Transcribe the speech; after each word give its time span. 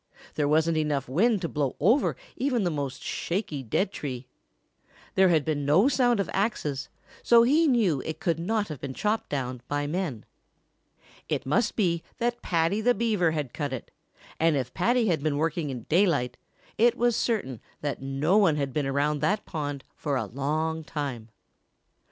There 0.33 0.47
wasn't 0.47 0.77
enough 0.79 1.07
wind 1.07 1.43
to 1.43 1.47
blow 1.47 1.75
over 1.79 2.15
even 2.35 2.63
the 2.63 2.71
most 2.71 3.03
shaky 3.03 3.61
dead 3.61 3.91
tree. 3.91 4.25
There 5.13 5.29
had 5.29 5.45
been 5.45 5.63
no 5.63 5.87
sound 5.89 6.19
of 6.19 6.27
axes, 6.33 6.89
so 7.21 7.43
he 7.43 7.67
knew 7.67 8.01
it 8.03 8.19
could 8.19 8.39
not 8.39 8.67
have 8.69 8.81
been 8.81 8.95
chopped 8.95 9.29
down 9.29 9.61
by 9.67 9.85
men. 9.85 10.25
It 11.29 11.45
must 11.45 11.75
be 11.75 12.01
that 12.17 12.41
Paddy 12.41 12.81
the 12.81 12.95
Beaver 12.95 13.29
had 13.29 13.53
cut 13.53 13.73
it, 13.73 13.91
and 14.39 14.55
if 14.55 14.73
Paddy 14.73 15.05
had 15.05 15.21
been 15.21 15.37
working 15.37 15.69
in 15.69 15.83
daylight, 15.83 16.35
it 16.79 16.97
was 16.97 17.15
certain 17.15 17.61
that 17.81 18.01
no 18.01 18.39
one 18.39 18.55
had 18.55 18.73
been 18.73 18.87
around 18.87 19.21
that 19.21 19.45
pond 19.45 19.83
for 19.95 20.15
a 20.15 20.25
long 20.25 20.83
time. 20.83 21.29